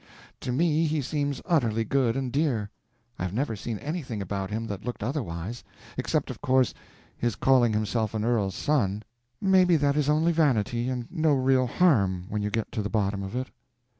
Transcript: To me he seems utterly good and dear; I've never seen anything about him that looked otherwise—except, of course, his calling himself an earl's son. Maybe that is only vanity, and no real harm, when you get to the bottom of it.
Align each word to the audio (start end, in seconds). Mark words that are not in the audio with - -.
To 0.39 0.51
me 0.51 0.87
he 0.87 0.99
seems 0.99 1.43
utterly 1.45 1.83
good 1.83 2.17
and 2.17 2.31
dear; 2.31 2.71
I've 3.19 3.35
never 3.35 3.55
seen 3.55 3.77
anything 3.77 4.19
about 4.19 4.49
him 4.49 4.65
that 4.65 4.83
looked 4.83 5.03
otherwise—except, 5.03 6.31
of 6.31 6.41
course, 6.41 6.73
his 7.15 7.35
calling 7.35 7.73
himself 7.73 8.15
an 8.15 8.25
earl's 8.25 8.55
son. 8.55 9.03
Maybe 9.39 9.75
that 9.75 9.95
is 9.95 10.09
only 10.09 10.31
vanity, 10.31 10.89
and 10.89 11.07
no 11.11 11.33
real 11.33 11.67
harm, 11.67 12.25
when 12.29 12.41
you 12.41 12.49
get 12.49 12.71
to 12.71 12.81
the 12.81 12.89
bottom 12.89 13.21
of 13.21 13.35
it. 13.35 13.51